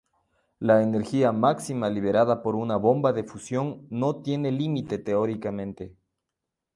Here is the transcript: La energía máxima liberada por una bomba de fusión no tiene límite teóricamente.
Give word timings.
La 0.57 0.81
energía 0.81 1.31
máxima 1.31 1.87
liberada 1.87 2.41
por 2.41 2.55
una 2.55 2.75
bomba 2.75 3.13
de 3.13 3.23
fusión 3.23 3.85
no 3.91 4.23
tiene 4.23 4.51
límite 4.51 4.97
teóricamente. 4.97 5.95